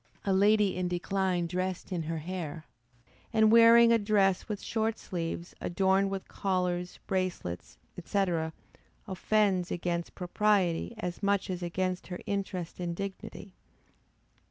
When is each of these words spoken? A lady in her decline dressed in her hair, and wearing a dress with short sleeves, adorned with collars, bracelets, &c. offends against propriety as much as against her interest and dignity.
A 0.25 0.33
lady 0.33 0.75
in 0.75 0.85
her 0.85 0.89
decline 0.89 1.45
dressed 1.45 1.91
in 1.91 2.01
her 2.01 2.17
hair, 2.17 2.65
and 3.31 3.51
wearing 3.51 3.91
a 3.93 3.99
dress 3.99 4.49
with 4.49 4.59
short 4.59 4.97
sleeves, 4.97 5.53
adorned 5.61 6.09
with 6.09 6.27
collars, 6.27 6.97
bracelets, 7.05 7.77
&c. 8.03 8.25
offends 9.07 9.69
against 9.69 10.15
propriety 10.15 10.95
as 10.97 11.21
much 11.21 11.51
as 11.51 11.61
against 11.61 12.07
her 12.07 12.19
interest 12.25 12.79
and 12.79 12.95
dignity. 12.95 13.53